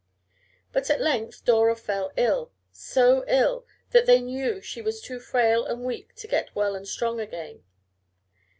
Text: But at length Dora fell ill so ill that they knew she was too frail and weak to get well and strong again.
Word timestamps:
But 0.71 0.89
at 0.89 0.99
length 0.99 1.45
Dora 1.45 1.75
fell 1.75 2.11
ill 2.17 2.51
so 2.71 3.23
ill 3.27 3.67
that 3.91 4.07
they 4.07 4.19
knew 4.19 4.59
she 4.59 4.81
was 4.81 4.99
too 4.99 5.19
frail 5.19 5.63
and 5.63 5.85
weak 5.85 6.15
to 6.15 6.27
get 6.27 6.55
well 6.55 6.73
and 6.73 6.87
strong 6.87 7.19
again. 7.19 7.63